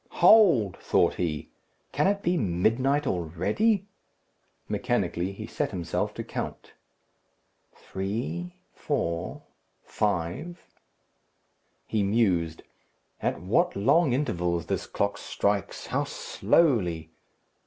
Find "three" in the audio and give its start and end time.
7.75-8.55